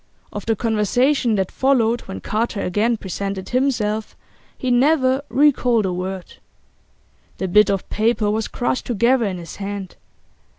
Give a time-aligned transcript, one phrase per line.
[0.33, 4.17] Of the conversation that followed when Carter again presented himself
[4.57, 6.37] he never recalled a word.
[7.37, 9.97] The bit of paper was crushed together in his hand.